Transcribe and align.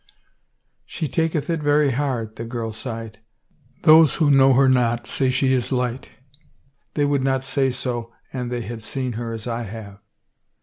"She 0.87 1.07
taketh 1.07 1.47
it 1.51 1.61
very 1.61 1.91
hard," 1.91 2.35
the 2.35 2.43
girl 2.43 2.73
sighed." 2.73 3.19
Those 3.83 4.15
who 4.15 4.31
know 4.31 4.53
her 4.53 4.67
not 4.67 5.05
say 5.05 5.29
she 5.29 5.53
is 5.53 5.71
light— 5.71 6.09
they 6.95 7.05
would 7.05 7.23
not 7.23 7.43
say 7.43 7.69
so 7.69 8.11
an 8.33 8.49
they 8.49 8.61
had 8.61 8.81
seen 8.81 9.11
her 9.11 9.31
as 9.31 9.45
I 9.45 9.61
have." 9.61 9.99